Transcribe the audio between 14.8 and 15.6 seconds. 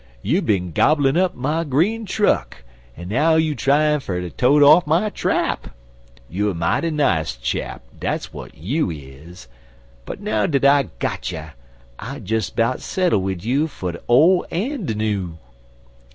de new.'